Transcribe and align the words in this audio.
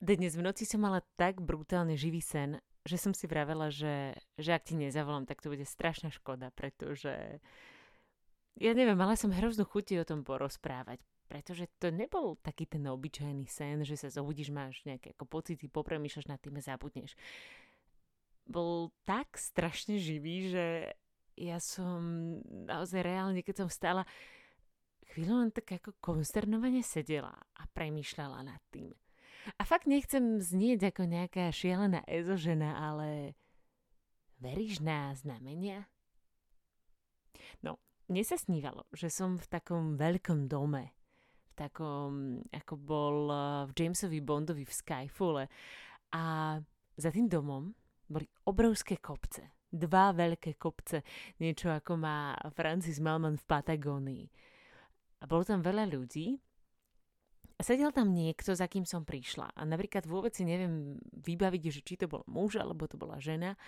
dnes 0.00 0.34
v 0.34 0.46
noci 0.46 0.64
som 0.64 0.82
mala 0.82 1.02
tak 1.18 1.42
brutálne 1.42 1.98
živý 1.98 2.22
sen, 2.22 2.62
že 2.86 2.96
som 2.96 3.12
si 3.12 3.28
vravela, 3.28 3.68
že, 3.68 4.16
že 4.40 4.54
ak 4.54 4.70
ti 4.70 4.74
nezavolám, 4.78 5.28
tak 5.28 5.44
to 5.44 5.52
bude 5.52 5.66
strašná 5.66 6.08
škoda, 6.08 6.48
pretože 6.54 7.42
ja 8.58 8.72
neviem, 8.74 8.96
mala 8.98 9.14
som 9.14 9.30
hroznú 9.30 9.68
chuti 9.68 10.00
o 10.00 10.08
tom 10.08 10.24
porozprávať, 10.24 10.98
pretože 11.28 11.68
to 11.76 11.92
nebol 11.92 12.40
taký 12.40 12.64
ten 12.64 12.82
obyčajný 12.88 13.44
sen, 13.46 13.84
že 13.84 14.00
sa 14.00 14.08
zobudíš, 14.08 14.50
máš 14.50 14.80
nejaké 14.88 15.12
ako 15.14 15.28
pocity, 15.28 15.68
popremýšľaš 15.68 16.26
nad 16.26 16.40
tým 16.40 16.58
a 16.58 16.62
zabudneš. 16.64 17.12
Bol 18.48 18.90
tak 19.04 19.36
strašne 19.36 20.00
živý, 20.00 20.48
že 20.48 20.66
ja 21.36 21.60
som 21.62 22.00
naozaj 22.48 23.04
reálne, 23.04 23.44
keď 23.44 23.62
som 23.62 23.68
vstala, 23.68 24.02
chvíľu 25.12 25.44
len 25.44 25.50
tak 25.52 25.68
ako 25.78 25.94
konsternovane 26.00 26.80
sedela 26.82 27.36
a 27.36 27.62
premýšľala 27.70 28.42
nad 28.42 28.62
tým. 28.72 28.90
A 29.56 29.62
fakt 29.64 29.88
nechcem 29.88 30.42
znieť 30.42 30.92
ako 30.92 31.08
nejaká 31.08 31.48
šialená 31.48 32.04
ezožena, 32.04 32.76
ale 32.76 33.38
veríš 34.42 34.82
na 34.84 35.14
znamenia? 35.16 35.88
No, 37.64 37.80
mne 38.08 38.22
sa 38.24 38.36
snívalo, 38.36 38.84
že 38.92 39.08
som 39.08 39.40
v 39.40 39.46
takom 39.48 39.96
veľkom 39.96 40.48
dome, 40.48 40.92
v 41.48 41.52
takom, 41.56 42.42
ako 42.52 42.74
bol 42.76 43.16
eh, 43.30 43.40
v 43.68 43.72
Jamesovi 43.74 44.18
Bondovi 44.20 44.64
v 44.64 44.72
Skyfall 44.72 45.36
a 46.14 46.24
za 46.98 47.10
tým 47.14 47.28
domom 47.30 47.70
boli 48.08 48.26
obrovské 48.48 48.98
kopce. 48.98 49.54
Dva 49.68 50.16
veľké 50.16 50.56
kopce, 50.56 51.04
niečo 51.44 51.68
ako 51.68 52.00
má 52.00 52.32
Francis 52.56 52.96
Melman 53.04 53.36
v 53.36 53.44
Patagónii. 53.44 54.24
A 55.20 55.28
bolo 55.28 55.44
tam 55.44 55.60
veľa 55.60 55.84
ľudí 55.92 56.40
sedel 57.64 57.90
tam 57.90 58.14
niekto, 58.14 58.54
za 58.54 58.70
kým 58.70 58.86
som 58.86 59.02
prišla. 59.02 59.50
A 59.54 59.62
napríklad 59.66 60.06
vôbec 60.06 60.30
si 60.34 60.46
neviem 60.46 60.98
vybaviť, 61.10 61.62
že 61.74 61.80
či 61.82 61.94
to 61.98 62.06
bol 62.06 62.22
muž, 62.30 62.58
alebo 62.58 62.86
to 62.86 62.94
bola 62.94 63.18
žena. 63.18 63.58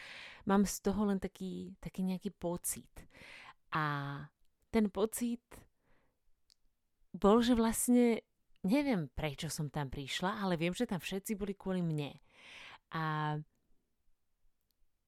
Mám 0.46 0.66
z 0.66 0.76
toho 0.82 1.10
len 1.10 1.18
taký, 1.18 1.74
taký 1.82 2.06
nejaký 2.06 2.30
pocit. 2.30 2.90
A 3.74 4.18
ten 4.70 4.86
pocit 4.90 5.42
bol, 7.10 7.42
že 7.42 7.58
vlastne 7.58 8.22
neviem, 8.64 9.08
prečo 9.12 9.48
som 9.48 9.72
tam 9.72 9.88
prišla, 9.88 10.44
ale 10.44 10.60
viem, 10.60 10.76
že 10.76 10.88
tam 10.88 11.00
všetci 11.00 11.32
boli 11.36 11.56
kvôli 11.56 11.80
mne. 11.80 12.12
A 12.92 13.36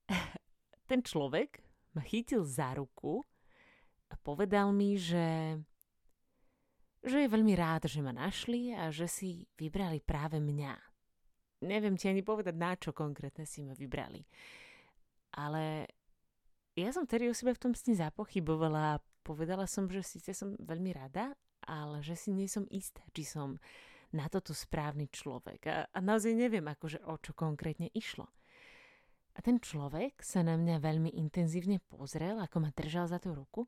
ten 0.91 1.01
človek 1.05 1.61
ma 1.93 2.03
chytil 2.03 2.45
za 2.45 2.73
ruku 2.77 3.21
a 4.09 4.15
povedal 4.21 4.73
mi, 4.73 4.97
že 4.97 5.57
že 7.03 7.27
je 7.27 7.29
veľmi 7.29 7.55
rád, 7.59 7.91
že 7.91 7.99
ma 7.99 8.15
našli 8.15 8.71
a 8.71 8.95
že 8.95 9.11
si 9.11 9.47
vybrali 9.59 9.99
práve 9.99 10.39
mňa. 10.39 10.75
Neviem 11.67 11.99
ti 11.99 12.11
ani 12.11 12.23
povedať, 12.23 12.55
na 12.55 12.75
čo 12.79 12.95
konkrétne 12.95 13.47
si 13.47 13.63
ma 13.63 13.75
vybrali. 13.75 14.23
Ale 15.35 15.87
ja 16.79 16.91
som 16.95 17.07
tedy 17.07 17.31
o 17.31 17.35
sebe 17.35 17.55
v 17.55 17.63
tom 17.69 17.73
sne 17.75 17.99
zapochybovala 17.99 18.99
a 18.99 19.03
povedala 19.23 19.67
som, 19.67 19.87
že 19.91 20.03
síce 20.03 20.35
som 20.35 20.55
veľmi 20.59 20.91
rada, 20.95 21.35
ale 21.67 22.03
že 22.03 22.19
si 22.19 22.31
nie 22.35 22.51
som 22.51 22.67
istá, 22.71 23.03
či 23.15 23.23
som 23.23 23.59
na 24.13 24.27
toto 24.29 24.53
správny 24.53 25.09
človek. 25.09 25.61
A, 25.71 25.77
a 25.89 25.99
naozaj 26.03 26.35
neviem, 26.35 26.65
akože 26.67 27.03
o 27.07 27.15
čo 27.19 27.33
konkrétne 27.33 27.89
išlo. 27.95 28.29
A 29.33 29.39
ten 29.41 29.57
človek 29.57 30.21
sa 30.21 30.45
na 30.45 30.61
mňa 30.61 30.77
veľmi 30.83 31.17
intenzívne 31.17 31.81
pozrel, 31.89 32.37
ako 32.37 32.57
ma 32.61 32.71
držal 32.77 33.09
za 33.09 33.17
tú 33.17 33.33
ruku, 33.33 33.65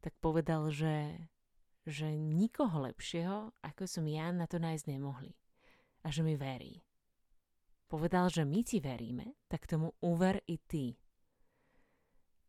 tak 0.00 0.16
povedal, 0.24 0.72
že 0.72 1.12
že 1.82 2.14
nikoho 2.14 2.86
lepšieho, 2.86 3.50
ako 3.58 3.82
som 3.90 4.06
ja, 4.06 4.30
na 4.30 4.46
to 4.46 4.62
nájsť 4.62 4.86
nemohli. 4.86 5.34
A 6.06 6.10
že 6.10 6.22
mi 6.22 6.38
verí. 6.38 6.82
Povedal, 7.90 8.30
že 8.32 8.46
my 8.46 8.60
ti 8.64 8.80
veríme, 8.80 9.36
tak 9.50 9.68
tomu 9.68 9.92
uver 10.00 10.40
i 10.48 10.56
ty. 10.56 10.96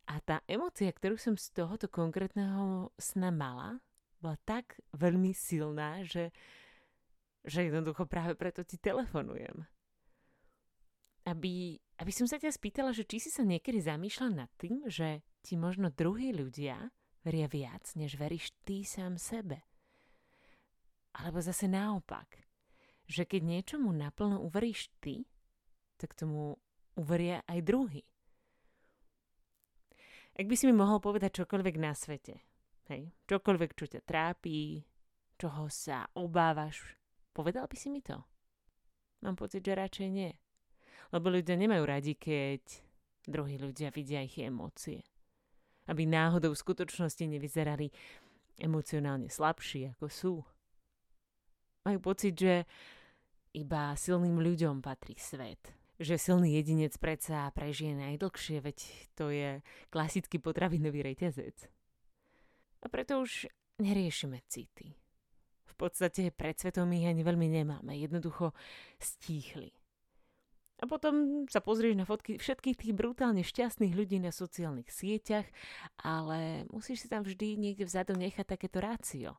A 0.08 0.20
tá 0.20 0.40
emocia, 0.48 0.88
ktorú 0.92 1.16
som 1.16 1.34
z 1.34 1.52
tohoto 1.52 1.88
konkrétneho 1.88 2.92
sna 3.00 3.32
mala, 3.32 3.80
bola 4.20 4.40
tak 4.48 4.80
veľmi 4.96 5.36
silná, 5.36 6.00
že, 6.04 6.32
že 7.44 7.68
jednoducho 7.68 8.08
práve 8.08 8.32
preto 8.36 8.64
ti 8.64 8.80
telefonujem. 8.80 9.68
Aby, 11.24 11.80
aby 12.00 12.12
som 12.12 12.28
sa 12.28 12.36
ťa 12.36 12.52
spýtala, 12.52 12.92
že 12.92 13.04
či 13.04 13.20
si 13.20 13.30
sa 13.32 13.44
niekedy 13.44 13.80
zamýšľala 13.80 14.44
nad 14.44 14.50
tým, 14.60 14.84
že 14.88 15.24
ti 15.44 15.56
možno 15.56 15.92
druhí 15.92 16.32
ľudia 16.32 16.88
veria 17.24 17.48
viac, 17.48 17.88
než 17.96 18.20
veríš 18.20 18.52
ty 18.68 18.84
sám 18.84 19.16
sebe. 19.16 19.64
Alebo 21.16 21.40
zase 21.40 21.64
naopak, 21.66 22.44
že 23.08 23.24
keď 23.24 23.40
niečomu 23.42 23.90
naplno 23.90 24.44
uveríš 24.44 24.92
ty, 25.00 25.24
tak 25.96 26.12
tomu 26.12 26.60
uveria 27.00 27.40
aj 27.48 27.60
druhý. 27.64 28.04
Ak 30.34 30.50
by 30.50 30.54
si 30.58 30.66
mi 30.66 30.74
mohol 30.74 30.98
povedať 30.98 31.42
čokoľvek 31.42 31.76
na 31.78 31.94
svete, 31.94 32.34
hej, 32.90 33.14
čokoľvek, 33.30 33.70
čo 33.78 33.86
ťa 33.86 34.00
trápí, 34.02 34.82
čoho 35.38 35.70
sa 35.70 36.10
obávaš, 36.18 36.98
povedal 37.30 37.70
by 37.70 37.76
si 37.78 37.88
mi 37.88 38.02
to? 38.02 38.18
Mám 39.22 39.38
pocit, 39.38 39.62
že 39.62 39.78
radšej 39.78 40.08
nie. 40.10 40.34
Lebo 41.14 41.30
ľudia 41.30 41.54
nemajú 41.54 41.82
radi, 41.86 42.18
keď 42.18 42.60
druhí 43.24 43.56
ľudia 43.56 43.94
vidia 43.94 44.26
ich 44.26 44.36
emócie 44.42 45.13
aby 45.88 46.08
náhodou 46.08 46.56
v 46.56 46.62
skutočnosti 46.62 47.24
nevyzerali 47.28 47.92
emocionálne 48.60 49.28
slabší, 49.28 49.96
ako 49.96 50.06
sú. 50.08 50.34
Majú 51.84 51.98
pocit, 52.00 52.34
že 52.38 52.64
iba 53.54 53.92
silným 53.94 54.40
ľuďom 54.40 54.80
patrí 54.80 55.14
svet. 55.20 55.60
Že 55.94 56.18
silný 56.18 56.58
jedinec 56.58 56.98
predsa 56.98 57.52
prežije 57.54 57.94
najdlhšie, 57.94 58.58
veď 58.58 58.78
to 59.14 59.30
je 59.30 59.62
klasický 59.94 60.42
potravinový 60.42 61.06
reťazec. 61.06 61.70
A 62.82 62.86
preto 62.90 63.22
už 63.22 63.46
neriešime 63.78 64.42
city. 64.50 64.98
V 65.64 65.74
podstate 65.78 66.34
pred 66.34 66.54
svetom 66.58 66.90
ich 66.94 67.06
ani 67.06 67.22
veľmi 67.22 67.46
nemáme, 67.50 67.94
jednoducho 67.98 68.54
stíchli. 68.98 69.70
A 70.84 70.86
potom 70.86 71.48
sa 71.48 71.64
pozrieš 71.64 71.96
na 71.96 72.04
fotky 72.04 72.36
všetkých 72.36 72.76
tých 72.76 72.92
brutálne 72.92 73.40
šťastných 73.40 73.96
ľudí 73.96 74.20
na 74.20 74.28
sociálnych 74.28 74.92
sieťach, 74.92 75.48
ale 76.04 76.68
musíš 76.68 77.00
si 77.00 77.08
tam 77.08 77.24
vždy 77.24 77.56
niekde 77.56 77.88
vzadu 77.88 78.12
nechať 78.12 78.44
takéto 78.44 78.84
rácio. 78.84 79.32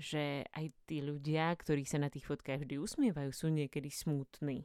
Že 0.00 0.48
aj 0.48 0.66
tí 0.88 1.04
ľudia, 1.04 1.52
ktorí 1.52 1.84
sa 1.84 2.00
na 2.00 2.08
tých 2.08 2.24
fotkách 2.24 2.64
vždy 2.64 2.80
usmievajú, 2.80 3.28
sú 3.28 3.52
niekedy 3.52 3.92
smutní. 3.92 4.64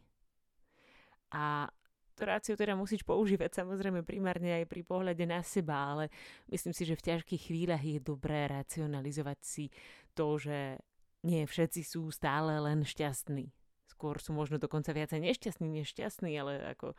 A 1.35 1.67
to 2.15 2.23
rácio 2.23 2.55
teda 2.55 2.79
musíš 2.79 3.03
používať 3.03 3.59
samozrejme 3.59 4.07
primárne 4.07 4.63
aj 4.63 4.71
pri 4.71 4.87
pohľade 4.87 5.27
na 5.27 5.43
seba, 5.43 5.91
ale 5.91 6.07
myslím 6.47 6.71
si, 6.71 6.87
že 6.87 6.95
v 6.95 7.11
ťažkých 7.11 7.51
chvíľach 7.51 7.83
je 7.83 7.99
dobré 7.99 8.47
racionalizovať 8.47 9.39
si 9.43 9.67
to, 10.15 10.39
že 10.39 10.79
nie 11.27 11.43
všetci 11.43 11.83
sú 11.83 12.07
stále 12.07 12.55
len 12.55 12.87
šťastní 12.87 13.51
skôr 13.97 14.21
sú 14.21 14.37
možno 14.37 14.61
dokonca 14.61 14.93
viacej 14.93 15.25
nešťastní 15.25 15.81
než 15.81 15.89
šťastní, 15.97 16.37
ale 16.37 16.77
ako 16.77 16.93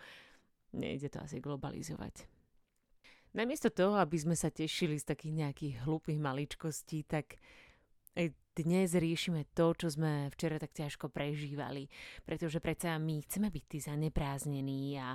nejde 0.74 1.14
to 1.14 1.22
asi 1.22 1.38
globalizovať. 1.38 2.26
Namiesto 3.38 3.70
toho, 3.70 4.02
aby 4.02 4.18
sme 4.18 4.34
sa 4.34 4.50
tešili 4.50 4.98
z 4.98 5.14
takých 5.14 5.46
nejakých 5.46 5.74
hlúpych 5.86 6.18
maličkostí, 6.18 7.06
tak 7.06 7.38
dnes 8.58 8.90
riešime 8.98 9.46
to, 9.54 9.70
čo 9.78 9.94
sme 9.94 10.26
včera 10.34 10.58
tak 10.58 10.74
ťažko 10.74 11.14
prežívali, 11.14 11.86
pretože 12.26 12.58
predsa 12.58 12.98
my 12.98 13.22
chceme 13.22 13.54
byť 13.54 13.64
tí 13.70 13.78
zanepráznení 13.78 14.98
a, 14.98 15.14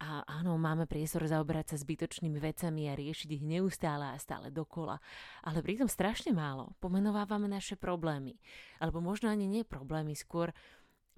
a 0.00 0.24
áno, 0.24 0.56
máme 0.56 0.88
priestor 0.88 1.28
zaoberať 1.28 1.76
sa 1.76 1.84
zbytočnými 1.84 2.40
vecami 2.40 2.88
a 2.88 2.96
riešiť 2.96 3.28
ich 3.28 3.44
neustále 3.44 4.08
a 4.08 4.16
stále 4.16 4.48
dokola, 4.48 5.04
ale 5.44 5.60
pritom 5.60 5.84
strašne 5.84 6.32
málo 6.32 6.72
pomenovávame 6.80 7.44
naše 7.44 7.76
problémy. 7.76 8.40
Alebo 8.80 9.04
možno 9.04 9.28
ani 9.28 9.44
nie 9.44 9.68
problémy, 9.68 10.16
skôr 10.16 10.56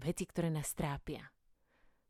veci, 0.01 0.25
ktoré 0.25 0.49
nás 0.49 0.73
trápia. 0.73 1.23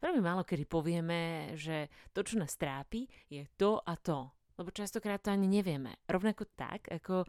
Veľmi 0.01 0.25
málo 0.25 0.49
kedy 0.49 0.65
povieme, 0.65 1.53
že 1.61 1.93
to, 2.17 2.25
čo 2.25 2.41
nás 2.41 2.57
trápi, 2.57 3.05
je 3.29 3.45
to 3.61 3.85
a 3.85 3.95
to. 4.01 4.33
Lebo 4.57 4.73
častokrát 4.73 5.21
to 5.21 5.29
ani 5.29 5.45
nevieme. 5.45 6.01
Rovnako 6.09 6.49
tak, 6.57 6.89
ako, 6.89 7.29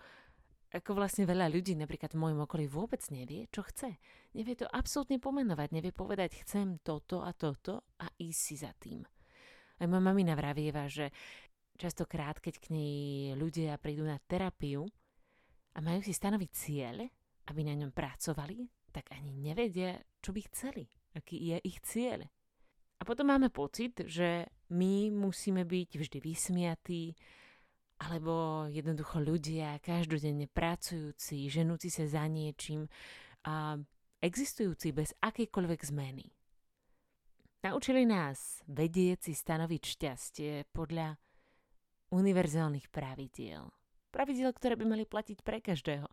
ako 0.72 0.92
vlastne 0.96 1.28
veľa 1.28 1.52
ľudí 1.52 1.76
napríklad 1.76 2.16
v 2.16 2.22
môjom 2.24 2.48
okolí 2.48 2.72
vôbec 2.72 3.04
nevie, 3.12 3.52
čo 3.52 3.68
chce. 3.68 4.00
Nevie 4.32 4.56
to 4.56 4.72
absolútne 4.72 5.20
pomenovať. 5.20 5.76
Nevie 5.76 5.92
povedať, 5.92 6.40
chcem 6.48 6.80
toto 6.80 7.24
a 7.28 7.36
toto 7.36 7.92
a 8.00 8.08
ísť 8.16 8.40
si 8.40 8.56
za 8.56 8.72
tým. 8.80 9.04
Aj 9.84 9.88
moja 9.88 10.04
mamina 10.04 10.32
vravieva, 10.40 10.88
že 10.88 11.12
častokrát, 11.76 12.40
keď 12.40 12.56
k 12.56 12.72
nej 12.72 13.00
ľudia 13.36 13.76
prídu 13.84 14.08
na 14.08 14.16
terapiu 14.16 14.88
a 15.76 15.80
majú 15.84 16.00
si 16.04 16.16
stanoviť 16.16 16.50
cieľ, 16.56 17.04
aby 17.52 17.68
na 17.68 17.76
ňom 17.76 17.92
pracovali, 17.92 18.81
tak 18.92 19.10
ani 19.16 19.32
nevedia, 19.34 19.98
čo 20.20 20.36
by 20.36 20.42
chceli, 20.52 20.86
aký 21.16 21.40
je 21.40 21.58
ich 21.64 21.80
cieľ. 21.82 22.28
A 23.00 23.08
potom 23.08 23.34
máme 23.34 23.50
pocit, 23.50 23.98
že 24.06 24.46
my 24.70 25.10
musíme 25.10 25.66
byť 25.66 25.90
vždy 25.98 26.18
vysmiatí, 26.22 27.18
alebo 28.02 28.66
jednoducho 28.70 29.22
ľudia, 29.22 29.82
každodenne 29.82 30.50
pracujúci, 30.50 31.50
ženúci 31.50 31.90
sa 31.94 32.06
za 32.06 32.26
niečím 32.26 32.90
a 33.46 33.78
existujúci 34.22 34.94
bez 34.94 35.14
akejkoľvek 35.22 35.82
zmeny. 35.82 36.26
Naučili 37.62 38.10
nás 38.10 38.66
vedieť 38.66 39.30
si 39.30 39.34
stanoviť 39.38 39.82
šťastie 39.86 40.52
podľa 40.74 41.14
univerzálnych 42.10 42.90
pravidiel. 42.90 43.70
Pravidiel, 44.10 44.50
ktoré 44.50 44.74
by 44.76 44.86
mali 44.98 45.06
platiť 45.06 45.46
pre 45.46 45.62
každého. 45.62 46.10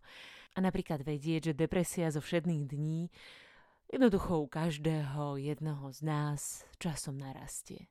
A 0.58 0.64
napríklad 0.66 1.06
vedieť, 1.06 1.54
že 1.54 1.54
depresia 1.54 2.10
zo 2.10 2.18
všedných 2.18 2.66
dní 2.66 3.14
jednoducho 3.86 4.42
u 4.42 4.50
každého 4.50 5.38
jednoho 5.38 5.86
z 5.94 6.02
nás 6.02 6.66
časom 6.82 7.14
narastie. 7.14 7.86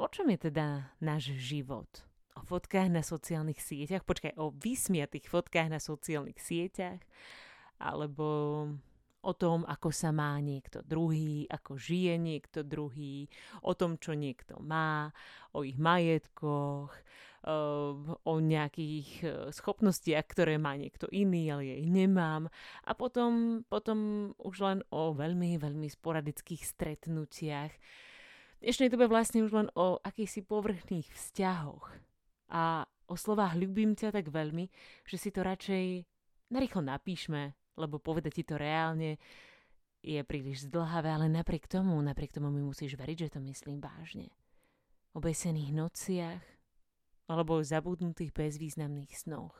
O 0.00 0.08
čom 0.08 0.32
je 0.32 0.48
teda 0.48 0.96
náš 1.04 1.36
život? 1.36 2.08
O 2.32 2.40
fotkách 2.48 2.88
na 2.88 3.04
sociálnych 3.04 3.60
sieťach? 3.60 4.08
Počkaj, 4.08 4.40
o 4.40 4.56
vysmiatých 4.56 5.28
fotkách 5.28 5.68
na 5.68 5.76
sociálnych 5.76 6.40
sieťach? 6.40 7.04
Alebo 7.76 8.24
o 9.20 9.32
tom, 9.36 9.68
ako 9.68 9.92
sa 9.92 10.16
má 10.16 10.32
niekto 10.40 10.80
druhý, 10.80 11.44
ako 11.52 11.76
žije 11.76 12.16
niekto 12.16 12.64
druhý, 12.64 13.28
o 13.60 13.76
tom, 13.76 14.00
čo 14.00 14.16
niekto 14.16 14.56
má, 14.64 15.12
o 15.52 15.60
ich 15.60 15.76
majetkoch, 15.76 16.88
o 18.24 18.34
nejakých 18.40 19.08
eh, 19.20 19.30
schopnostiach, 19.52 20.24
ktoré 20.24 20.56
má 20.56 20.74
niekto 20.76 21.04
iný, 21.12 21.52
ale 21.52 21.62
ja 21.68 21.76
ich 21.76 21.90
nemám. 21.92 22.48
A 22.88 22.92
potom, 22.96 23.62
potom 23.68 24.30
už 24.40 24.56
len 24.64 24.78
o 24.88 25.12
veľmi, 25.12 25.60
veľmi 25.60 25.88
sporadických 25.88 26.62
stretnutiach. 26.64 27.72
V 28.58 28.60
dnešnej 28.64 28.88
dobe 28.88 29.06
vlastne 29.12 29.44
už 29.44 29.52
len 29.52 29.68
o 29.76 30.00
akýchsi 30.00 30.40
povrchných 30.40 31.08
vzťahoch. 31.12 31.92
A 32.48 32.88
o 33.10 33.16
slovách 33.16 33.60
ľubím 33.60 33.92
ťa 33.92 34.16
tak 34.16 34.32
veľmi, 34.32 34.72
že 35.04 35.16
si 35.20 35.28
to 35.28 35.44
radšej 35.44 36.00
narýchlo 36.48 36.80
napíšme, 36.80 37.52
lebo 37.76 38.00
povedať 38.00 38.40
ti 38.40 38.44
to 38.48 38.56
reálne 38.56 39.20
je 40.04 40.20
príliš 40.20 40.68
zdlhavé, 40.68 41.08
ale 41.08 41.32
napriek 41.32 41.64
tomu, 41.64 41.96
napriek 42.04 42.36
tomu 42.36 42.52
mi 42.52 42.60
musíš 42.60 42.92
veriť, 43.00 43.16
že 43.24 43.32
to 43.32 43.40
myslím 43.40 43.80
vážne. 43.80 44.28
O 45.16 45.18
besených 45.18 45.72
nociach 45.72 46.53
alebo 47.28 47.60
o 47.60 47.66
zabudnutých 47.66 48.32
bezvýznamných 48.36 49.12
snoch. 49.16 49.54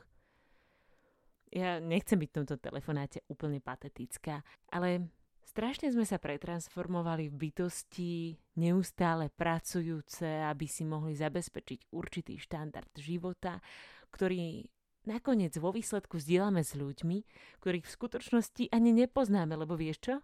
Ja 1.53 1.79
nechcem 1.79 2.19
byť 2.19 2.29
v 2.29 2.37
tomto 2.41 2.55
telefonáte 2.59 3.23
úplne 3.31 3.63
patetická, 3.63 4.43
ale 4.69 5.07
strašne 5.47 5.87
sme 5.87 6.03
sa 6.03 6.19
pretransformovali 6.19 7.31
v 7.31 7.35
bytosti 7.47 8.35
neustále 8.59 9.31
pracujúce, 9.31 10.25
aby 10.25 10.67
si 10.67 10.83
mohli 10.83 11.15
zabezpečiť 11.15 11.95
určitý 11.95 12.35
štandard 12.35 12.91
života, 12.99 13.63
ktorý 14.11 14.67
nakoniec 15.07 15.55
vo 15.61 15.71
výsledku 15.71 16.17
zdieľame 16.19 16.65
s 16.65 16.75
ľuďmi, 16.75 17.17
ktorých 17.61 17.85
v 17.87 17.95
skutočnosti 17.95 18.63
ani 18.73 18.91
nepoznáme, 19.05 19.53
lebo 19.55 19.77
vieš 19.77 20.11
čo? 20.11 20.15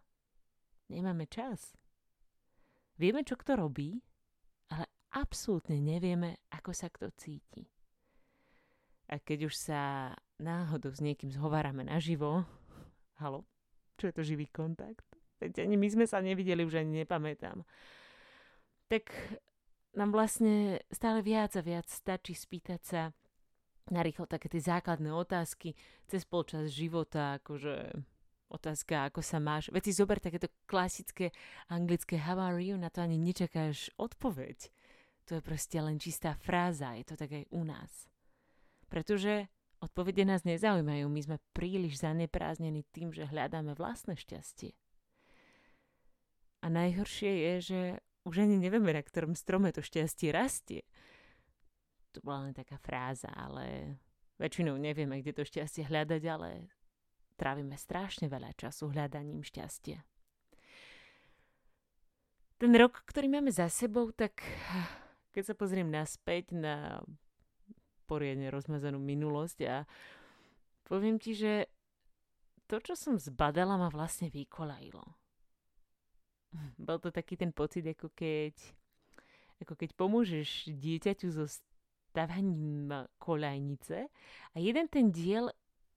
Nemáme 0.91 1.29
čas. 1.31 1.77
Vieme, 2.99 3.23
čo 3.23 3.39
kto 3.39 3.55
robí, 3.55 4.03
ale 4.67 4.85
absolútne 5.11 5.79
nevieme, 5.79 6.39
ako 6.51 6.71
sa 6.71 6.87
kto 6.87 7.11
cíti. 7.15 7.67
A 9.11 9.19
keď 9.19 9.51
už 9.51 9.55
sa 9.59 10.13
náhodou 10.39 10.95
s 10.95 11.03
niekým 11.03 11.31
zhovárame 11.35 11.83
naživo, 11.83 12.47
halo, 13.19 13.43
čo 13.99 14.07
je 14.07 14.13
to 14.15 14.23
živý 14.23 14.47
kontakt? 14.47 15.05
Veď 15.43 15.67
ani 15.67 15.75
my 15.75 15.87
sme 15.91 16.05
sa 16.07 16.23
nevideli, 16.23 16.63
už 16.63 16.79
ani 16.79 17.03
nepamätám. 17.03 17.67
Tak 18.87 19.11
nám 19.99 20.15
vlastne 20.15 20.79
stále 20.87 21.19
viac 21.19 21.51
a 21.59 21.61
viac 21.65 21.91
stačí 21.91 22.31
spýtať 22.31 22.81
sa, 22.81 23.01
narýchlo 23.91 24.29
také 24.29 24.47
tie 24.47 24.63
základné 24.63 25.11
otázky 25.11 25.75
cez 26.07 26.23
polčas 26.23 26.71
života, 26.71 27.41
akože 27.43 27.91
otázka, 28.51 29.11
ako 29.11 29.19
sa 29.19 29.43
máš. 29.43 29.67
Veď 29.71 29.91
si 29.91 29.93
zober 29.95 30.23
takéto 30.23 30.47
klasické 30.63 31.35
anglické 31.67 32.15
how 32.15 32.39
are 32.39 32.59
you, 32.63 32.79
na 32.79 32.87
to 32.87 33.03
ani 33.03 33.19
nečakáš 33.19 33.91
odpoveď. 33.99 34.71
To 35.31 35.39
je 35.39 35.47
proste 35.47 35.79
len 35.79 35.95
čistá 35.95 36.35
fráza, 36.35 36.91
je 36.99 37.07
to 37.07 37.15
tak 37.15 37.31
aj 37.31 37.47
u 37.55 37.63
nás. 37.63 38.11
Pretože 38.91 39.47
odpovede 39.79 40.27
nás 40.27 40.43
nezaujímajú, 40.43 41.07
my 41.07 41.21
sme 41.23 41.37
príliš 41.55 42.03
zanepráznení 42.03 42.83
tým, 42.91 43.15
že 43.15 43.23
hľadáme 43.31 43.71
vlastné 43.79 44.19
šťastie. 44.19 44.75
A 46.59 46.67
najhoršie 46.67 47.31
je, 47.31 47.53
že 47.63 47.81
už 48.27 48.43
ani 48.43 48.59
nevieme, 48.59 48.91
na 48.91 48.99
ktorom 48.99 49.39
strome 49.39 49.71
to 49.71 49.79
šťastie 49.79 50.35
rastie 50.35 50.83
to 52.11 52.19
bola 52.21 52.51
len 52.51 52.53
taká 52.53 52.75
fráza, 52.83 53.31
ale 53.31 53.97
väčšinou 54.35 54.75
nevieme, 54.75 55.23
kde 55.23 55.31
to 55.31 55.47
šťastie 55.47 55.87
hľadať, 55.87 56.21
ale 56.27 56.67
trávime 57.39 57.79
strašne 57.79 58.27
veľa 58.27 58.51
času 58.59 58.91
hľadaním 58.91 59.41
šťastia. 59.41 60.03
Ten 62.61 62.71
rok, 62.77 63.01
ktorý 63.09 63.31
máme 63.31 63.49
za 63.49 63.71
sebou, 63.71 64.13
tak 64.13 64.45
keď 65.31 65.43
sa 65.51 65.55
pozriem 65.55 65.87
naspäť 65.87 66.51
na 66.55 66.99
poriadne 68.05 68.51
rozmazanú 68.51 68.99
minulosť 68.99 69.59
a 69.71 69.75
poviem 70.83 71.15
ti, 71.15 71.31
že 71.31 71.71
to, 72.67 72.83
čo 72.83 72.95
som 72.95 73.15
zbadala, 73.15 73.79
ma 73.79 73.87
vlastne 73.87 74.27
vykolajilo. 74.27 75.03
Bol 76.87 76.99
to 76.99 77.11
taký 77.11 77.39
ten 77.39 77.55
pocit, 77.55 77.87
ako 77.87 78.11
keď, 78.11 78.55
ako 79.63 79.73
keď 79.75 79.89
pomôžeš 79.95 80.71
dieťaťu 80.75 81.27
zo 81.31 81.47
stavaním 81.47 82.91
kolejnice 83.15 84.11
a 84.51 84.55
jeden 84.59 84.91
ten 84.91 85.11
diel 85.11 85.47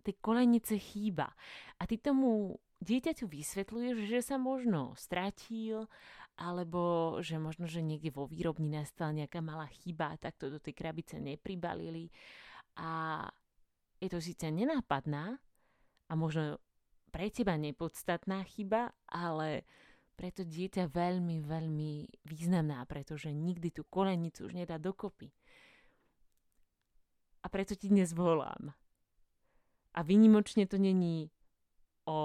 tej 0.05 0.15
kolejnice 0.21 0.79
chýba. 0.79 1.33
A 1.81 1.83
ty 1.89 1.99
tomu 1.99 2.55
dieťaťu 2.85 3.25
vysvetľuješ, 3.25 3.97
že 4.05 4.21
sa 4.21 4.37
možno 4.37 4.93
stratil, 5.01 5.89
alebo 6.37 7.17
že 7.25 7.41
možno, 7.41 7.65
že 7.65 7.81
niekde 7.81 8.13
vo 8.13 8.29
výrobni 8.29 8.69
nastala 8.69 9.17
nejaká 9.17 9.41
malá 9.41 9.65
chyba, 9.73 10.21
tak 10.21 10.37
to 10.37 10.53
do 10.53 10.61
tej 10.61 10.77
krabice 10.77 11.17
nepribalili. 11.17 12.13
A 12.77 13.25
je 13.99 14.09
to 14.13 14.21
síce 14.21 14.45
nenápadná 14.45 15.41
a 16.11 16.13
možno 16.13 16.61
pre 17.09 17.33
teba 17.33 17.57
nepodstatná 17.57 18.45
chyba, 18.45 18.93
ale 19.09 19.65
pre 20.19 20.31
to 20.31 20.45
dieťa 20.45 20.91
veľmi, 20.93 21.43
veľmi 21.43 21.93
významná, 22.29 22.85
pretože 22.87 23.33
nikdy 23.33 23.73
tú 23.73 23.83
kolenicu 23.89 24.47
už 24.47 24.53
nedá 24.55 24.77
dokopy 24.79 25.33
a 27.45 27.47
preto 27.53 27.77
ti 27.77 27.93
dnes 27.93 28.17
volám. 28.17 28.73
A 29.95 30.01
vynimočne 30.01 30.65
to 30.65 30.81
není 30.81 31.29
o 32.05 32.19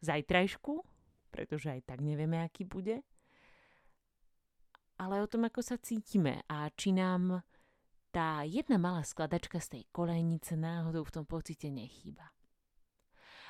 zajtrajšku, 0.00 0.84
pretože 1.28 1.68
aj 1.70 1.80
tak 1.84 2.00
nevieme, 2.00 2.40
aký 2.40 2.64
bude, 2.64 3.04
ale 4.98 5.22
o 5.22 5.30
tom, 5.30 5.46
ako 5.46 5.62
sa 5.62 5.78
cítime 5.78 6.42
a 6.50 6.66
či 6.74 6.90
nám 6.90 7.46
tá 8.10 8.42
jedna 8.42 8.80
malá 8.80 9.06
skladačka 9.06 9.62
z 9.62 9.78
tej 9.78 9.82
kolejnice 9.94 10.58
náhodou 10.58 11.06
v 11.06 11.14
tom 11.14 11.24
pocite 11.28 11.70
nechýba. 11.70 12.34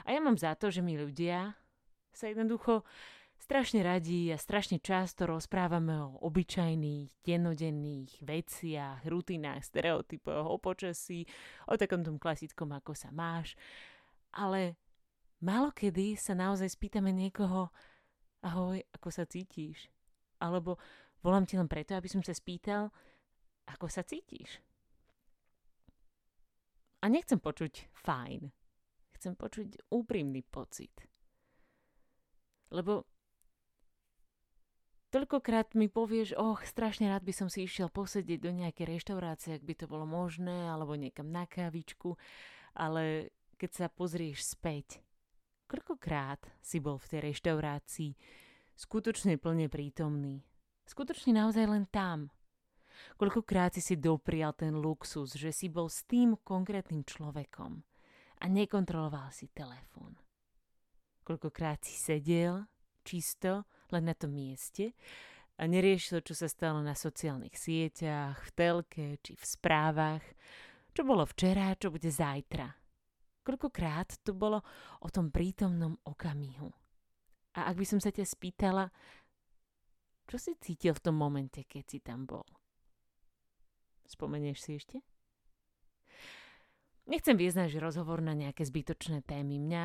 A 0.05 0.13
ja 0.13 0.21
mám 0.21 0.37
za 0.37 0.53
to, 0.59 0.69
že 0.69 0.85
my 0.85 0.99
ľudia 0.99 1.57
sa 2.13 2.29
jednoducho 2.29 2.85
strašne 3.39 3.87
radi 3.87 4.35
a 4.35 4.37
strašne 4.37 4.83
často 4.83 5.25
rozprávame 5.25 5.95
o 5.95 6.19
obyčajných, 6.27 7.23
dennodenných 7.23 8.13
veciach, 8.27 9.07
rutinách, 9.07 9.63
stereotypoch, 9.63 10.45
o 10.45 10.59
počasí, 10.59 11.23
o 11.71 11.79
takom 11.79 12.03
tom 12.03 12.19
klasickom, 12.19 12.75
ako 12.75 12.93
sa 12.99 13.15
máš. 13.15 13.55
Ale 14.35 14.77
málo 15.43 15.71
kedy 15.75 16.19
sa 16.19 16.35
naozaj 16.35 16.73
spýtame 16.73 17.11
niekoho, 17.15 17.71
ahoj, 18.43 18.79
ako 18.95 19.09
sa 19.11 19.25
cítiš? 19.27 19.91
Alebo 20.39 20.79
volám 21.23 21.47
ti 21.47 21.59
len 21.59 21.67
preto, 21.67 21.95
aby 21.95 22.07
som 22.07 22.23
sa 22.23 22.35
spýtal, 22.35 22.91
ako 23.67 23.87
sa 23.91 24.07
cítiš? 24.07 24.63
A 27.03 27.07
nechcem 27.07 27.39
počuť 27.39 27.95
fajn. 27.95 28.51
Chcem 29.19 29.35
počuť 29.35 29.91
úprimný 29.91 30.43
pocit. 30.47 30.95
Lebo 32.71 33.07
Toľkokrát 35.09 35.73
mi 35.73 35.89
povieš, 35.89 36.37
och, 36.37 36.69
strašne 36.69 37.09
rád 37.09 37.25
by 37.25 37.33
som 37.33 37.49
si 37.49 37.65
išiel 37.65 37.89
posedieť 37.89 38.45
do 38.45 38.53
nejakej 38.53 38.93
reštaurácie, 38.93 39.57
ak 39.57 39.65
by 39.65 39.73
to 39.73 39.89
bolo 39.89 40.05
možné, 40.05 40.69
alebo 40.69 41.01
niekam 41.01 41.33
na 41.33 41.49
kávičku, 41.49 42.21
ale 42.77 43.33
keď 43.57 43.71
sa 43.73 43.87
pozrieš 43.89 44.53
späť, 44.53 45.01
koľkokrát 45.69 46.41
si 46.65 46.81
bol 46.81 46.97
v 46.97 47.09
tej 47.13 47.21
reštaurácii 47.31 48.13
skutočne 48.75 49.37
plne 49.37 49.69
prítomný, 49.69 50.41
skutočne 50.89 51.37
naozaj 51.37 51.65
len 51.69 51.85
tam. 51.93 52.33
Koľkokrát 53.15 53.79
si 53.79 53.83
si 53.85 53.95
doprial 53.95 54.57
ten 54.59 54.75
luxus, 54.75 55.37
že 55.39 55.55
si 55.55 55.71
bol 55.71 55.87
s 55.87 56.03
tým 56.09 56.35
konkrétnym 56.43 57.07
človekom 57.07 57.85
a 58.43 58.45
nekontroloval 58.51 59.31
si 59.31 59.47
telefón. 59.55 60.19
Koľkokrát 61.23 61.85
si 61.85 61.95
sedel 61.95 62.67
čisto 63.05 63.69
len 63.93 64.09
na 64.09 64.15
tom 64.17 64.35
mieste 64.35 64.97
a 65.59 65.67
neriešil, 65.67 66.23
čo 66.23 66.35
sa 66.35 66.47
stalo 66.47 66.81
na 66.81 66.95
sociálnych 66.95 67.55
sieťach, 67.59 68.39
v 68.39 68.51
telke 68.55 69.07
či 69.21 69.35
v 69.35 69.45
správach, 69.45 70.25
čo 70.95 71.03
bolo 71.03 71.27
včera, 71.27 71.75
čo 71.75 71.91
bude 71.91 72.09
zajtra. 72.09 72.78
Koľkokrát 73.49 74.21
to 74.21 74.37
bolo 74.37 74.61
o 75.01 75.09
tom 75.09 75.33
prítomnom 75.33 75.97
okamihu. 76.05 76.69
A 77.57 77.73
ak 77.73 77.81
by 77.81 77.87
som 77.89 77.97
sa 77.97 78.13
ťa 78.13 78.29
spýtala, 78.29 78.93
čo 80.29 80.37
si 80.37 80.53
cítil 80.61 80.93
v 80.93 81.01
tom 81.09 81.17
momente, 81.17 81.65
keď 81.65 81.85
si 81.89 81.99
tam 82.05 82.29
bol? 82.29 82.45
Spomenieš 84.05 84.61
si 84.61 84.77
ešte? 84.77 85.01
Nechcem 87.09 87.41
viesť 87.41 87.65
náš 87.65 87.73
rozhovor 87.81 88.21
na 88.21 88.37
nejaké 88.37 88.69
zbytočné 88.69 89.25
témy. 89.25 89.57
Mňa 89.57 89.85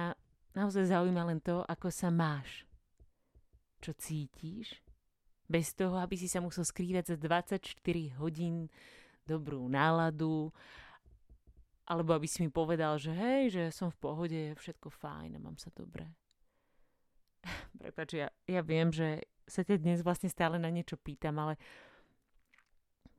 naozaj 0.60 0.92
zaujíma 0.92 1.24
len 1.24 1.40
to, 1.40 1.64
ako 1.64 1.88
sa 1.88 2.12
máš. 2.12 2.68
Čo 3.80 3.96
cítiš? 3.96 4.84
Bez 5.48 5.72
toho, 5.72 5.96
aby 6.04 6.20
si 6.20 6.28
sa 6.28 6.44
musel 6.44 6.68
skrývať 6.68 7.16
za 7.16 7.18
24 7.20 7.80
hodín 8.20 8.68
dobrú 9.24 9.64
náladu, 9.72 10.52
alebo 11.84 12.16
aby 12.16 12.28
si 12.28 12.44
mi 12.44 12.50
povedal, 12.50 12.96
že 12.96 13.12
hej, 13.12 13.44
že 13.52 13.64
som 13.76 13.92
v 13.92 14.00
pohode, 14.00 14.36
je 14.36 14.56
všetko 14.56 14.88
fajn 14.88 15.36
a 15.36 15.44
mám 15.44 15.60
sa 15.60 15.68
dobre. 15.76 16.08
Prepač, 17.82 18.16
ja, 18.16 18.32
ja 18.48 18.62
viem, 18.64 18.88
že 18.92 19.28
sa 19.44 19.68
ťa 19.68 19.84
dnes 19.84 20.00
vlastne 20.00 20.32
stále 20.32 20.56
na 20.56 20.72
niečo 20.72 20.96
pýtam, 20.96 21.36
ale 21.44 21.60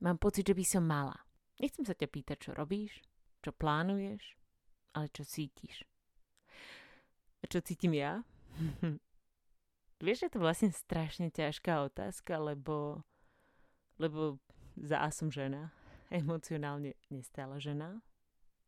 mám 0.00 0.16
pocit, 0.16 0.48
že 0.48 0.56
by 0.56 0.64
som 0.64 0.84
mala. 0.84 1.16
Nechcem 1.60 1.84
sa 1.84 1.92
ťa 1.92 2.08
pýtať, 2.08 2.36
čo 2.40 2.50
robíš, 2.56 3.04
čo 3.44 3.52
plánuješ, 3.52 4.34
ale 4.96 5.12
čo 5.12 5.22
cítiš. 5.28 5.84
A 7.44 7.50
čo 7.52 7.60
cítim 7.60 7.92
ja? 7.92 8.24
Vieš, 10.04 10.26
že 10.26 10.32
to 10.32 10.38
vlastne 10.40 10.72
strašne 10.72 11.28
ťažká 11.28 11.84
otázka, 11.84 12.40
lebo, 12.40 13.04
lebo 14.00 14.40
za 14.80 15.04
som 15.12 15.28
žena, 15.28 15.70
emocionálne 16.08 16.96
nestála 17.12 17.60
žena. 17.60 18.00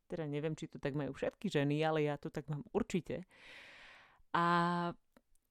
Teda 0.06 0.24
neviem, 0.26 0.54
či 0.54 0.70
to 0.70 0.78
tak 0.78 0.94
majú 0.94 1.10
všetky 1.12 1.50
ženy, 1.50 1.82
ale 1.82 2.06
ja 2.06 2.14
to 2.16 2.30
tak 2.30 2.46
mám 2.46 2.62
určite. 2.70 3.26
A 4.30 4.44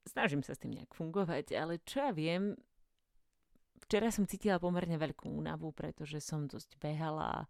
snažím 0.07 0.41
sa 0.43 0.55
s 0.55 0.62
tým 0.62 0.75
nejak 0.75 0.95
fungovať, 0.95 1.55
ale 1.55 1.83
čo 1.83 2.07
ja 2.07 2.12
viem, 2.15 2.55
včera 3.83 4.09
som 4.09 4.29
cítila 4.29 4.62
pomerne 4.62 4.95
veľkú 4.95 5.27
únavu, 5.27 5.75
pretože 5.75 6.24
som 6.24 6.47
dosť 6.47 6.79
behala 6.79 7.45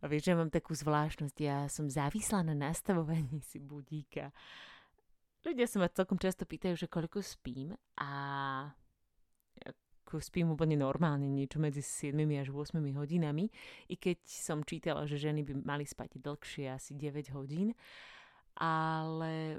a 0.00 0.04
vieš, 0.04 0.28
že 0.28 0.36
mám 0.36 0.52
takú 0.52 0.76
zvláštnosť, 0.76 1.36
ja 1.40 1.58
som 1.72 1.88
závislá 1.88 2.44
na 2.44 2.52
nastavovaní 2.52 3.40
si 3.40 3.56
budíka. 3.56 4.28
Ľudia 5.46 5.64
sa 5.70 5.80
ma 5.80 5.88
celkom 5.88 6.20
často 6.20 6.44
pýtajú, 6.44 6.74
že 6.76 6.90
koľko 6.90 7.22
spím 7.22 7.72
a 7.96 8.10
ako 10.06 10.22
spím 10.22 10.54
úplne 10.54 10.78
normálne, 10.78 11.26
niečo 11.26 11.58
medzi 11.58 11.82
7 11.82 12.14
až 12.38 12.54
8 12.54 12.78
hodinami, 12.94 13.50
i 13.90 13.98
keď 13.98 14.22
som 14.22 14.62
čítala, 14.62 15.02
že 15.10 15.18
ženy 15.18 15.42
by 15.42 15.66
mali 15.66 15.82
spať 15.82 16.22
dlhšie, 16.22 16.70
asi 16.70 16.94
9 16.94 17.34
hodín, 17.34 17.74
ale 18.54 19.58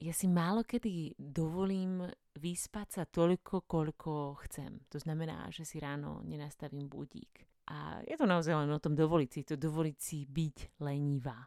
ja 0.00 0.10
si 0.16 0.26
málo 0.26 0.64
kedy 0.64 1.20
dovolím 1.20 2.08
vyspať 2.40 2.88
sa 2.88 3.02
toľko, 3.04 3.68
koľko 3.68 4.40
chcem. 4.48 4.82
To 4.88 4.98
znamená, 4.98 5.52
že 5.52 5.68
si 5.68 5.76
ráno 5.76 6.24
nenastavím 6.24 6.88
budík. 6.88 7.44
A 7.70 8.02
je 8.02 8.16
to 8.18 8.26
naozaj 8.26 8.56
len 8.56 8.72
o 8.72 8.82
tom 8.82 8.98
dovoliť 8.98 9.30
si 9.30 9.40
to, 9.46 9.54
dovoliť 9.54 9.96
si 10.00 10.26
byť 10.26 10.82
lenivá. 10.82 11.38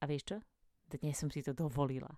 A 0.00 0.04
vieš 0.08 0.34
čo? 0.34 0.36
Dnes 0.90 1.14
som 1.14 1.30
si 1.30 1.44
to 1.44 1.54
dovolila. 1.54 2.10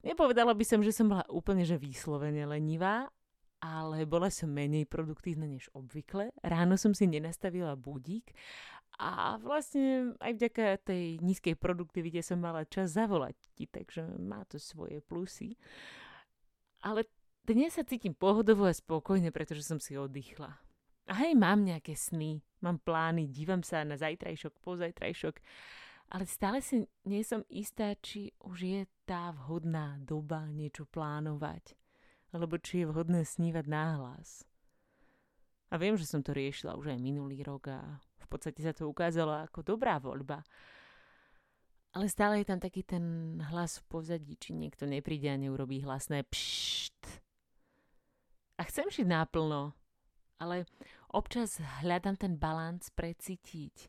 Nepovedala 0.00 0.54
by 0.54 0.64
som, 0.64 0.80
že 0.80 0.94
som 0.94 1.10
bola 1.10 1.26
úplne 1.28 1.66
že 1.66 1.76
výslovene 1.76 2.46
lenivá, 2.46 3.10
ale 3.58 4.06
bola 4.06 4.30
som 4.30 4.50
menej 4.50 4.86
produktívna 4.86 5.46
než 5.46 5.66
obvykle. 5.74 6.30
Ráno 6.42 6.78
som 6.78 6.94
si 6.94 7.10
nenastavila 7.10 7.74
budík 7.74 8.30
a 8.98 9.38
vlastne 9.38 10.14
aj 10.18 10.32
vďaka 10.34 10.64
tej 10.86 11.22
nízkej 11.22 11.54
produktivite 11.58 12.22
som 12.22 12.42
mala 12.42 12.66
čas 12.66 12.94
zavolať 12.94 13.38
ti, 13.54 13.66
takže 13.70 14.18
má 14.18 14.42
to 14.46 14.58
svoje 14.58 15.02
plusy. 15.02 15.58
Ale 16.82 17.06
dnes 17.42 17.74
sa 17.74 17.86
cítim 17.86 18.14
pohodovo 18.14 18.66
a 18.66 18.74
spokojne, 18.74 19.34
pretože 19.34 19.66
som 19.66 19.82
si 19.82 19.98
oddychla. 19.98 20.54
A 21.08 21.14
hej, 21.24 21.32
mám 21.32 21.64
nejaké 21.64 21.96
sny, 21.96 22.44
mám 22.60 22.78
plány, 22.84 23.32
dívam 23.32 23.64
sa 23.64 23.80
na 23.82 23.96
zajtrajšok, 23.96 24.60
pozajtrajšok 24.60 25.40
ale 26.08 26.24
stále 26.24 26.64
si 26.64 26.88
nie 27.04 27.20
som 27.20 27.44
istá, 27.52 27.92
či 28.00 28.32
už 28.40 28.56
je 28.64 28.80
tá 29.04 29.28
vhodná 29.32 30.00
doba 30.00 30.48
niečo 30.48 30.88
plánovať, 30.88 31.76
alebo 32.32 32.60
či 32.60 32.84
je 32.84 32.90
vhodné 32.90 33.24
snívať 33.24 33.64
náhlas. 33.64 34.44
A 35.68 35.76
viem, 35.76 35.96
že 35.96 36.08
som 36.08 36.24
to 36.24 36.32
riešila 36.32 36.76
už 36.76 36.96
aj 36.96 37.00
minulý 37.00 37.44
rok 37.44 37.68
a 37.68 38.00
v 38.00 38.26
podstate 38.28 38.60
sa 38.64 38.72
to 38.72 38.88
ukázalo 38.88 39.44
ako 39.44 39.64
dobrá 39.64 40.00
voľba. 40.00 40.44
Ale 41.96 42.08
stále 42.08 42.44
je 42.44 42.48
tam 42.48 42.60
taký 42.60 42.84
ten 42.84 43.36
hlas 43.48 43.80
v 43.80 43.84
pozadí, 43.88 44.36
či 44.36 44.52
niekto 44.52 44.84
nepríde 44.84 45.28
a 45.32 45.40
neurobí 45.40 45.80
hlasné 45.84 46.24
pšt. 46.28 47.00
A 48.58 48.66
chcem 48.66 48.90
žiť 48.90 49.06
náplno, 49.08 49.72
ale 50.42 50.66
občas 51.14 51.62
hľadám 51.80 52.18
ten 52.18 52.36
balans 52.36 52.90
precítiť 52.92 53.88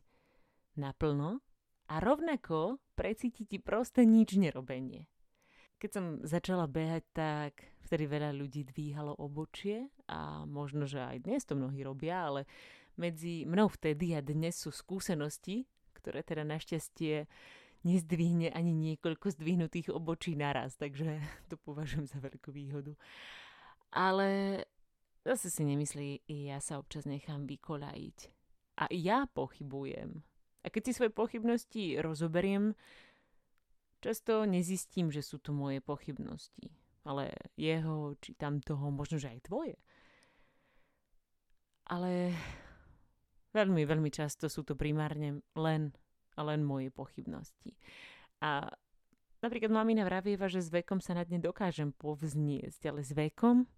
naplno 0.78 1.42
a 1.90 1.98
rovnako 1.98 2.78
precíti 2.94 3.44
ti 3.44 3.58
proste 3.58 4.06
nič 4.06 4.38
nerobenie. 4.38 5.09
Keď 5.80 5.90
som 5.96 6.20
začala 6.20 6.68
behať, 6.68 7.04
tak 7.16 7.52
vtedy 7.88 8.04
veľa 8.04 8.36
ľudí 8.36 8.68
dvíhalo 8.68 9.16
obočie 9.16 9.88
a 10.04 10.44
možno, 10.44 10.84
že 10.84 11.00
aj 11.00 11.24
dnes 11.24 11.48
to 11.48 11.56
mnohí 11.56 11.80
robia, 11.80 12.28
ale 12.28 12.44
medzi 13.00 13.48
mnou 13.48 13.72
vtedy 13.72 14.12
a 14.12 14.20
dnes 14.20 14.60
sú 14.60 14.76
skúsenosti, 14.76 15.64
ktoré 15.96 16.20
teda 16.20 16.44
našťastie 16.44 17.24
nezdvihne 17.80 18.52
ani 18.52 18.76
niekoľko 18.76 19.32
zdvihnutých 19.40 19.88
obočí 19.88 20.36
naraz, 20.36 20.76
takže 20.76 21.16
to 21.50 21.56
považujem 21.56 22.04
za 22.04 22.20
veľkú 22.20 22.52
výhodu. 22.52 22.92
Ale 23.88 24.62
zase 25.24 25.48
si 25.48 25.64
nemyslí, 25.64 26.28
ja 26.28 26.60
sa 26.60 26.76
občas 26.76 27.08
nechám 27.08 27.48
vykoľajiť. 27.48 28.18
A 28.80 28.88
ja 28.92 29.24
pochybujem. 29.32 30.20
A 30.60 30.66
keď 30.68 30.82
si 30.88 30.92
svoje 30.92 31.12
pochybnosti 31.12 31.96
rozoberiem, 32.04 32.76
často 34.00 34.48
nezistím, 34.48 35.12
že 35.12 35.20
sú 35.20 35.38
to 35.38 35.52
moje 35.52 35.84
pochybnosti, 35.84 36.72
ale 37.04 37.32
jeho, 37.54 38.16
či 38.18 38.34
tam 38.34 38.58
toho, 38.64 38.88
možno, 38.88 39.20
že 39.20 39.32
aj 39.32 39.40
tvoje. 39.46 39.76
Ale 41.90 42.34
veľmi, 43.52 43.82
veľmi 43.84 44.10
často 44.10 44.48
sú 44.48 44.64
to 44.64 44.74
primárne 44.74 45.44
len 45.54 45.92
a 46.38 46.40
len 46.46 46.64
moje 46.64 46.88
pochybnosti. 46.88 47.76
A 48.40 48.64
napríklad 49.44 49.68
mamina 49.68 50.06
vravieva, 50.08 50.48
že 50.48 50.64
s 50.64 50.72
vekom 50.72 51.02
sa 51.04 51.12
nad 51.12 51.28
ne 51.28 51.36
dokážem 51.36 51.92
povzniesť, 51.92 52.88
ale 52.88 53.04
s 53.04 53.12
vekom? 53.12 53.68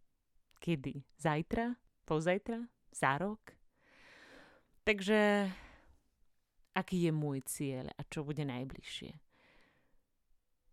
Kedy? 0.63 1.03
Zajtra? 1.19 1.75
Pozajtra? 2.07 2.63
Za 2.95 3.19
rok? 3.19 3.41
Takže 4.87 5.51
aký 6.75 7.09
je 7.09 7.13
môj 7.15 7.39
cieľ 7.47 7.91
a 7.97 8.03
čo 8.07 8.23
bude 8.23 8.43
najbližšie. 8.43 9.32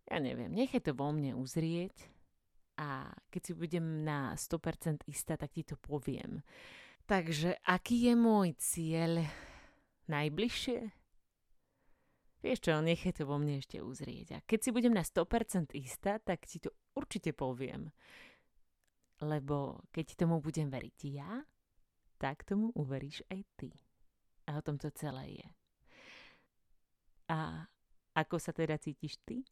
Ja 0.09 0.17
neviem, 0.17 0.49
nechaj 0.49 0.89
to 0.89 0.97
vo 0.97 1.13
mne 1.13 1.37
uzrieť 1.37 1.93
a 2.81 3.13
keď 3.29 3.41
si 3.45 3.53
budem 3.53 4.01
na 4.01 4.33
100% 4.33 5.05
istá, 5.05 5.37
tak 5.37 5.53
ti 5.53 5.61
to 5.61 5.77
poviem. 5.77 6.41
Takže 7.05 7.61
aký 7.61 8.09
je 8.09 8.13
môj 8.17 8.57
cieľ 8.57 9.21
najbližšie? 10.09 10.79
Vieš 12.39 12.59
čo, 12.63 12.79
nechaj 12.79 13.19
to 13.19 13.27
vo 13.27 13.35
mne 13.35 13.59
ešte 13.59 13.83
uzrieť. 13.83 14.27
A 14.33 14.43
keď 14.47 14.59
si 14.63 14.69
budem 14.71 14.95
na 14.95 15.03
100% 15.03 15.75
istá, 15.75 16.17
tak 16.23 16.47
ti 16.47 16.63
to 16.63 16.71
určite 16.95 17.35
poviem. 17.35 17.91
Lebo 19.19 19.83
keď 19.91 20.15
tomu 20.25 20.39
budem 20.39 20.71
veriť 20.71 20.99
ja, 21.11 21.43
tak 22.15 22.47
tomu 22.47 22.71
uveríš 22.79 23.27
aj 23.27 23.41
ty. 23.59 23.69
A 24.47 24.57
o 24.57 24.63
tom 24.63 24.79
to 24.79 24.87
celé 24.95 25.43
je. 25.43 25.47
A 27.29 27.67
ako 28.15 28.39
sa 28.39 28.55
teda 28.55 28.79
cítiš 28.79 29.19
ty? 29.27 29.43